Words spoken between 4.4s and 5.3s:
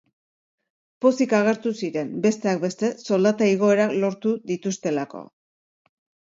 dituztelako.